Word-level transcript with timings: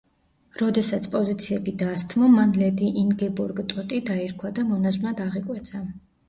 როდესაც 0.59 1.03
პოზიციები 1.15 1.73
დასთმო, 1.81 2.29
მან 2.37 2.55
ლედი 2.61 2.89
ინგებორგ 3.03 3.61
ტოტი 3.75 4.01
დაირქვა 4.09 4.53
და 4.57 4.65
მონაზვნად 4.73 5.23
აღიკვეცა. 5.29 5.85